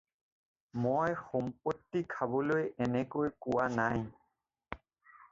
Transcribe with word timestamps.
মই 0.85 1.11
সম্পত্তি 1.25 2.01
খাবলৈ 2.13 2.63
এনেকৈ 2.85 3.27
কোৱা 3.47 3.67
নাই। 3.75 4.01